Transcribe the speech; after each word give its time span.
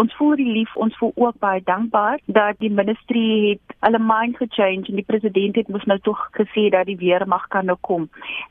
Ons 0.00 0.14
voel 0.16 0.38
relief, 0.38 0.70
ons 0.80 0.94
voel 0.96 1.10
ook 1.14 1.36
baie 1.42 1.60
dankbaar 1.64 2.20
dat 2.32 2.56
die 2.62 2.70
ministerie 2.72 3.50
het 3.50 3.74
hulle 3.84 3.98
mind 4.00 4.38
gechange 4.40 4.88
en 4.88 4.96
die 5.00 5.04
president 5.04 5.58
het 5.60 5.68
mos 5.68 5.84
nou 5.90 5.98
tog 6.06 6.22
gesê 6.38 6.68
dat 6.72 6.88
die 6.88 6.96
weermag 7.02 7.44
kan 7.52 7.68
nou 7.68 7.76
kom. 7.88 8.06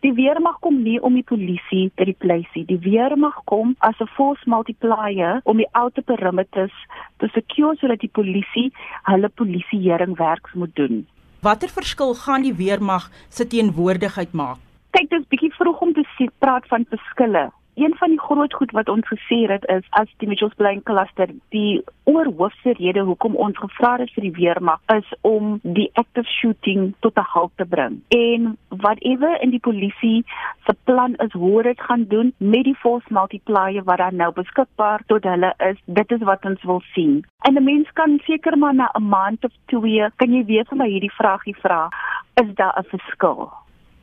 Die 0.06 0.14
weermag 0.14 0.60
kom 0.66 0.82
nie 0.84 1.00
om 1.02 1.18
die 1.18 1.26
polisie 1.26 1.88
te 1.96 2.06
replace 2.06 2.54
nie. 2.54 2.68
Die 2.70 2.80
weermag 2.86 3.42
kom 3.50 3.74
as 3.80 3.98
'n 4.00 4.12
force 4.18 4.46
multiplier 4.46 5.42
om 5.44 5.58
die 5.58 5.72
outer 5.72 6.04
perimeters 6.04 6.76
te 7.18 7.28
secure 7.34 7.76
sodat 7.76 8.00
die 8.00 8.14
polisie 8.20 8.70
hulle 9.04 9.30
polisieering 9.30 10.18
werk 10.18 10.54
moet 10.54 10.76
doen. 10.76 11.08
Watter 11.42 11.70
verskil 11.70 12.14
gaan 12.14 12.42
die 12.42 12.54
weermag 12.54 13.10
se 13.30 13.48
teenwoordigheid 13.48 14.34
maak? 14.34 14.58
Kyk, 14.92 15.10
dit 15.10 15.20
is 15.22 15.28
bietjie 15.28 15.54
vroeg 15.54 15.82
om 15.82 15.94
te 15.94 16.06
sê 16.18 16.26
praat 16.40 16.68
van 16.68 16.86
verskille 16.90 17.50
een 17.80 17.96
van 17.98 18.10
die 18.10 18.20
groot 18.20 18.54
goed 18.54 18.72
wat 18.72 18.90
ons 18.90 19.08
gesê 19.08 19.40
het 19.52 19.66
is 19.76 19.86
as 19.90 20.10
die 20.18 20.28
Mitchells 20.28 20.56
Plain 20.56 20.84
cluster 20.84 21.30
die 21.56 21.82
oorhoofse 22.04 22.74
rede 22.80 23.04
hoekom 23.08 23.36
ons 23.36 23.58
gevra 23.58 23.96
het 24.02 24.12
vir 24.16 24.26
die 24.28 24.36
weermag 24.38 24.82
is 24.96 25.14
om 25.22 25.60
die 25.64 25.90
active 26.02 26.28
shooting 26.40 26.94
tot 27.00 27.18
'n 27.18 27.30
halt 27.34 27.52
te 27.56 27.66
bring. 27.66 28.02
En 28.08 28.58
whatever 28.68 29.42
in 29.42 29.50
die 29.50 29.64
polisie 29.70 30.26
se 30.66 30.76
plan 30.84 31.16
is 31.16 31.32
hoe 31.32 31.64
dit 31.64 31.82
gaan 31.82 32.06
doen 32.08 32.34
met 32.38 32.64
die 32.64 32.76
force 32.76 33.08
multiplier 33.10 33.84
wat 33.84 33.98
daar 33.98 34.14
nou 34.14 34.32
beskikbaar 34.34 35.02
tot 35.06 35.24
hulle 35.24 35.54
is, 35.58 35.78
dit 35.86 36.12
is 36.12 36.24
wat 36.32 36.46
ons 36.46 36.64
wil 36.64 36.82
sien. 36.94 37.26
En 37.42 37.54
'n 37.54 37.64
mens 37.64 37.92
kan 37.94 38.20
seker 38.24 38.58
maar 38.58 38.76
na 38.76 38.90
'n 38.94 39.08
maand 39.08 39.44
of 39.44 39.52
twee 39.66 40.10
kan 40.16 40.34
jy 40.34 40.46
weer 40.46 40.66
vir 40.66 40.78
my 40.78 40.90
hierdie 40.90 41.16
vragie 41.20 41.56
vra, 41.56 41.90
is 42.34 42.56
daar 42.56 42.76
'n 42.80 42.84
verskil? 42.84 43.52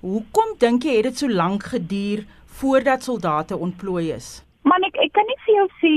Hoekom 0.00 0.54
dink 0.58 0.82
jy 0.82 0.94
het 0.96 1.02
dit 1.02 1.18
so 1.18 1.28
lank 1.28 1.62
geduur 1.62 2.24
voordat 2.60 3.02
soldate 3.02 3.56
ontplooi 3.56 4.12
is? 4.12 4.28
Man 4.62 4.84
ek 4.88 4.96
ek 5.04 5.12
kan 5.16 5.28
nie 5.28 5.38
vir 5.44 5.54
jou 5.58 5.68
sê 5.82 5.94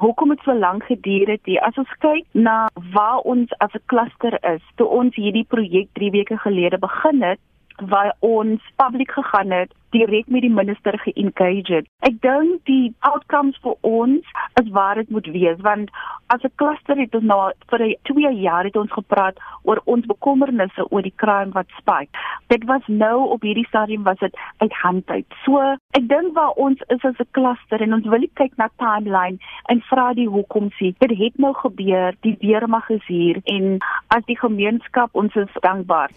hoekom 0.00 0.32
dit 0.32 0.44
so 0.46 0.54
lank 0.56 0.86
geduur 0.88 1.28
het 1.34 1.46
nie. 1.50 1.58
As 1.66 1.76
ons 1.80 1.92
kyk 2.04 2.26
na 2.32 2.56
waar 2.94 3.20
ons 3.32 3.52
as 3.64 3.74
'n 3.74 3.84
kluster 3.92 4.38
is, 4.54 4.62
toe 4.76 4.86
ons 4.86 5.14
hierdie 5.14 5.44
projek 5.54 5.88
3 5.98 6.10
weke 6.10 6.38
gelede 6.44 6.78
begin 6.78 7.22
het, 7.22 7.40
waar 7.88 8.14
ons 8.20 8.60
publiek 8.76 9.10
gegaan 9.10 9.50
het 9.50 9.72
direk 9.90 10.28
met 10.28 10.44
die 10.44 10.50
minister 10.50 10.98
geengage 10.98 11.74
het. 11.74 11.86
Ek 12.06 12.20
dink 12.22 12.62
die 12.68 12.92
outcomes 13.06 13.58
vir 13.64 13.74
ons 13.86 14.34
is 14.60 14.70
waar 14.74 15.00
dit 15.00 15.10
moet 15.10 15.26
wees 15.34 15.58
want 15.66 15.90
as 16.34 16.44
'n 16.46 16.52
kluster 16.62 16.96
het 16.96 17.14
ons 17.14 17.24
nou 17.24 17.40
vir 17.70 17.96
2 18.10 18.32
jaar 18.40 18.64
het 18.64 18.76
ons 18.76 18.92
gepraat 18.92 19.38
oor 19.62 19.80
ons 19.84 20.06
bekommernisse 20.06 20.90
oor 20.90 21.02
die 21.02 21.16
crime 21.16 21.52
wat 21.52 21.66
spike. 21.78 22.14
Dit 22.46 22.64
was 22.64 22.82
nou 22.86 23.28
op 23.34 23.42
hierdie 23.42 23.66
stadium 23.66 24.02
was 24.02 24.18
dit 24.18 24.36
uit 24.58 24.72
hand 24.72 25.10
uit. 25.10 25.26
So 25.44 25.58
ek 25.90 26.08
dink 26.08 26.34
waar 26.34 26.54
ons 26.56 26.80
is 26.88 27.04
as 27.04 27.18
'n 27.18 27.30
kluster 27.30 27.80
en 27.80 27.94
ons 27.94 28.06
wil 28.06 28.26
kyk 28.34 28.56
na 28.56 28.68
timeline 28.76 29.38
en 29.66 29.80
vra 29.80 30.14
die 30.14 30.28
hoekom 30.28 30.70
sê 30.70 30.94
dit 30.98 31.18
het 31.18 31.38
nou 31.38 31.52
gebeur, 31.52 32.14
die 32.20 32.36
weermag 32.40 32.90
is 32.90 33.06
hier 33.06 33.40
en 33.44 33.78
as 34.08 34.24
die 34.24 34.38
gemeenskap 34.38 35.10
ons 35.12 35.34
is 35.34 35.52
dankbaar. 35.60 36.10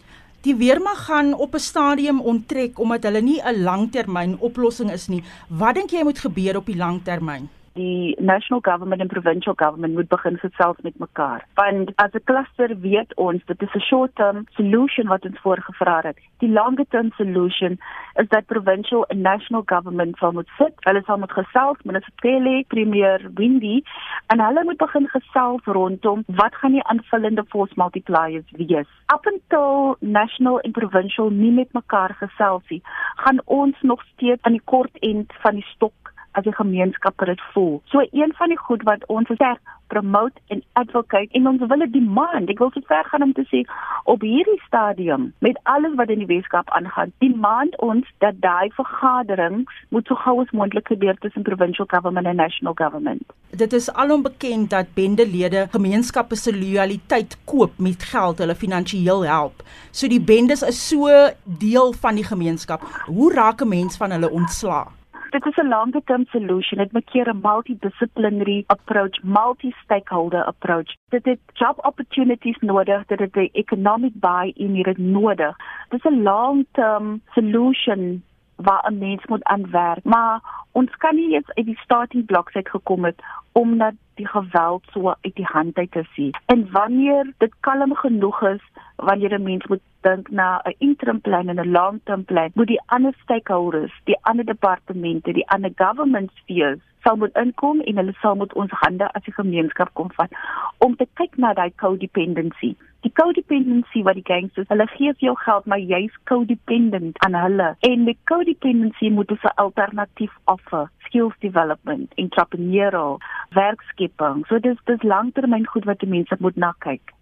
Die 0.44 0.56
weermag 0.60 1.06
gaan 1.08 1.34
op 1.34 1.54
'n 1.56 1.60
stadium 1.60 2.20
onttrek 2.22 2.80
omdat 2.80 3.04
hulle 3.04 3.22
nie 3.22 3.40
'n 3.42 3.64
langtermyn 3.64 4.40
oplossing 4.40 4.92
is 4.92 5.08
nie. 5.08 5.24
Wat 5.48 5.76
dink 5.76 5.90
jy 5.90 6.04
moet 6.04 6.20
gebeur 6.20 6.58
op 6.58 6.66
die 6.66 6.76
langtermyn? 6.76 7.50
Die 7.74 8.16
national 8.20 8.62
government 8.62 9.02
en 9.02 9.08
provincial 9.08 9.56
government 9.56 9.94
moet 9.94 10.08
begin 10.08 10.38
gesels 10.38 10.78
met 10.82 10.98
mekaar. 11.00 11.46
Want 11.54 11.92
as 11.96 12.14
'n 12.14 12.24
cluster 12.24 12.80
weet 12.80 13.16
ons 13.16 13.46
dit 13.46 13.62
is 13.62 13.74
'n 13.74 13.80
short-term 13.80 14.46
solution 14.50 15.08
wat 15.08 15.26
ons 15.26 15.40
voorgevra 15.40 16.00
het. 16.02 16.18
Die 16.38 16.52
longer-term 16.52 17.12
solution 17.12 17.80
is 18.16 18.28
dat 18.28 18.46
provincial 18.46 19.06
en 19.06 19.22
national 19.22 19.64
government 19.66 20.18
sal 20.18 20.32
moet 20.32 20.50
sit. 20.58 20.74
Hulle 20.80 21.02
sal 21.06 21.18
moet 21.18 21.32
gesels 21.32 21.78
minister 21.84 22.14
Kelly, 22.16 22.64
premier 22.68 23.30
Windy 23.34 23.84
en 24.28 24.40
hulle 24.40 24.64
moet 24.64 24.78
begin 24.78 25.08
gesels 25.08 25.62
rondom 25.66 26.24
wat 26.28 26.56
gaan 26.56 26.72
die 26.72 26.84
aanvullende 26.84 27.44
force 27.48 27.74
multipliers 27.76 28.52
wees. 28.52 28.88
Up 29.14 29.26
until 29.26 29.96
national 30.00 30.60
en 30.60 30.72
provincial 30.72 31.30
nie 31.30 31.52
met 31.52 31.74
mekaar 31.74 32.16
gesels 32.20 32.64
nie, 32.70 32.82
gaan 33.16 33.42
ons 33.46 33.82
nog 33.82 34.04
steeds 34.14 34.42
aan 34.42 34.52
die 34.52 34.66
kort 34.66 34.98
end 35.00 35.34
van 35.42 35.54
die 35.54 35.66
stok 35.76 36.13
as 36.34 36.46
'n 36.46 36.60
gemeenskap 36.62 37.26
dit 37.26 37.42
voel. 37.54 37.82
So 37.86 38.00
een 38.12 38.34
van 38.36 38.48
die 38.48 38.58
goed 38.58 38.84
wat 38.84 39.06
ons 39.08 39.28
sê 39.28 39.56
promote 39.88 40.40
en 40.48 40.64
advocate 40.74 41.28
en 41.32 41.48
ons 41.48 41.62
wil 41.70 41.84
dit 41.86 41.94
demand. 41.94 42.50
Ek 42.50 42.62
wil 42.62 42.72
so 42.74 42.82
ver 42.90 43.06
gaan 43.12 43.26
om 43.28 43.34
te 43.38 43.46
sê 43.52 43.62
op 44.10 44.22
hierdie 44.26 44.62
stadium 44.66 45.30
met 45.46 45.60
alles 45.64 45.94
wat 46.00 46.10
in 46.14 46.24
die 46.24 46.30
Weskaap 46.30 46.72
aangaan, 46.78 47.14
demand 47.24 47.78
ons 47.88 48.10
dat 48.26 48.40
daai 48.42 48.72
vergadering 48.78 49.64
moet 49.90 50.08
so 50.08 50.16
gou 50.16 50.40
as 50.42 50.52
moontlik 50.52 50.88
gebeur 50.88 51.18
tussen 51.26 51.46
provincial 51.50 51.88
government 51.90 52.28
en 52.28 52.42
national 52.42 52.74
government. 52.74 53.22
Dit 53.54 53.74
is 53.74 53.92
alom 53.94 54.26
bekend 54.26 54.70
dat 54.74 54.96
bendelede 54.98 55.68
gemeenskappe 55.76 56.36
se 56.36 56.56
loyaliteit 56.58 57.38
koop 57.46 57.78
met 57.78 58.04
geld, 58.04 58.42
hulle 58.42 58.56
finansiëel 58.56 59.26
help. 59.30 59.62
So 59.92 60.10
die 60.10 60.22
bendes 60.22 60.66
is 60.66 60.82
so 60.88 61.30
deel 61.44 61.94
van 61.94 62.18
die 62.18 62.28
gemeenskap. 62.28 62.82
Hoe 63.06 63.34
raak 63.34 63.62
'n 63.62 63.70
mens 63.70 63.98
van 63.98 64.12
hulle 64.12 64.30
ontslaa? 64.30 65.03
Dit 65.34 65.46
is 65.46 65.56
'n 65.56 65.68
longer 65.68 66.04
term 66.04 66.26
solution. 66.26 66.78
Dit 66.78 66.92
moet 66.92 67.10
keer 67.12 67.30
'n 67.30 67.40
multidisciplinary 67.42 68.64
approach, 68.68 69.24
multi-stakeholder 69.24 70.44
approach. 70.44 70.90
Dit 71.10 71.26
het 71.26 71.40
job 71.54 71.86
opportunities 71.86 72.58
nodig, 72.60 73.06
dit 73.06 73.20
het 73.20 73.36
'n 73.36 73.50
economic 73.52 74.14
buy-in 74.14 74.74
hier 74.74 74.94
nodig. 74.98 75.56
Dit 75.90 76.06
is 76.06 76.12
'n 76.12 76.22
long 76.22 76.66
term 76.72 77.22
solution 77.36 78.24
waar 78.56 78.86
'n 78.92 78.98
mens 78.98 79.26
moet 79.26 79.44
aanwerk. 79.44 80.04
Maar 80.04 80.42
ons 80.72 80.96
kan 80.98 81.16
nie 81.16 81.34
eens 81.34 81.54
uit 81.54 81.66
die 81.66 81.80
starting 81.80 82.26
blocks 82.26 82.54
uit 82.54 82.70
gekom 82.70 83.04
het 83.04 83.24
om 83.52 83.78
dat 83.78 83.94
die 84.16 84.28
geweld 84.28 84.84
so 84.92 85.08
uit 85.22 85.36
die 85.36 85.50
hand 85.52 85.78
uit 85.78 85.92
te 85.92 86.04
sien. 86.14 86.34
En 86.46 86.72
wanneer 86.72 87.34
dit 87.38 87.54
kalm 87.60 87.96
genoeg 87.96 88.42
is, 88.42 88.62
wanneer 88.96 89.34
'n 89.34 89.44
mens 89.44 89.66
moet 89.68 89.82
dink 90.02 90.30
na 90.30 90.62
'n 90.64 90.76
interim 90.78 91.22
plan 91.22 91.50
en 91.50 91.60
'n 91.60 91.72
long-term 91.72 92.24
plan, 92.24 92.52
moet 92.54 92.68
die 92.68 92.82
ander 92.86 93.14
stakeholders, 93.24 93.94
die 94.04 94.18
ander 94.22 94.46
departemente, 94.46 95.34
die 95.34 95.50
ander 95.50 95.72
government 95.76 96.32
spheres 96.34 96.80
sal 97.04 97.16
moet 97.16 97.36
inkom 97.36 97.82
en 97.82 98.00
hulle 98.00 98.16
sal 98.22 98.36
moet 98.40 98.54
ons 98.54 98.72
hande 98.84 99.12
as 99.12 99.28
'n 99.28 99.40
gemeenskap 99.42 99.94
kom 99.94 100.10
vat 100.18 100.32
om 100.78 100.96
te 100.96 101.08
kyk 101.20 101.38
na 101.38 101.54
daai 101.54 101.72
codependency. 101.84 102.76
Die 103.04 103.12
codependency 103.20 104.04
wat 104.08 104.16
die 104.16 104.30
gangsters, 104.32 104.68
hulle 104.68 104.88
gee 104.88 105.14
vir 105.14 105.26
jou 105.28 105.36
geld, 105.36 105.66
maar 105.66 105.80
jy's 105.80 106.16
codependent 106.32 107.20
aan 107.26 107.36
hulle. 107.36 107.76
En 107.80 108.06
die 108.06 108.18
codependency 108.24 109.10
moet 109.10 109.32
'n 109.32 109.56
alternatief 109.56 110.34
offer, 110.46 110.90
skills 111.06 111.36
development, 111.40 112.14
entrepreneurial, 112.16 113.20
werkskepping. 113.50 114.46
So 114.48 114.60
dis 114.60 114.78
dis 114.86 115.04
langtermyn 115.04 115.68
goed 115.68 115.86
wat 115.86 116.00
die 116.00 116.10
mense 116.10 116.36
moet 116.40 116.56
na 116.56 116.74
kyk. 116.80 117.14